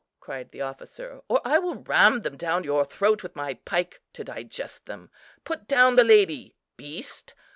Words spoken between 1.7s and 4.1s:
ram them down your throat with my pike